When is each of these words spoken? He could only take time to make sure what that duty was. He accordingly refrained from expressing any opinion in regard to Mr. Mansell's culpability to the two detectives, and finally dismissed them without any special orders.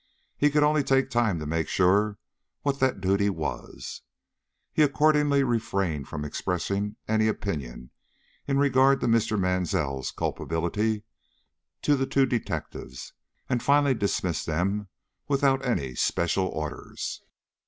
He 0.35 0.49
could 0.49 0.63
only 0.63 0.83
take 0.83 1.11
time 1.11 1.37
to 1.37 1.45
make 1.45 1.67
sure 1.67 2.17
what 2.63 2.79
that 2.79 3.01
duty 3.01 3.29
was. 3.29 4.01
He 4.73 4.81
accordingly 4.81 5.43
refrained 5.43 6.07
from 6.07 6.25
expressing 6.25 6.95
any 7.07 7.27
opinion 7.27 7.91
in 8.47 8.57
regard 8.57 8.99
to 9.01 9.05
Mr. 9.05 9.39
Mansell's 9.39 10.09
culpability 10.09 11.03
to 11.83 11.95
the 11.95 12.07
two 12.07 12.25
detectives, 12.25 13.13
and 13.47 13.61
finally 13.61 13.93
dismissed 13.93 14.47
them 14.47 14.87
without 15.27 15.63
any 15.63 15.93
special 15.93 16.47
orders. 16.47 17.21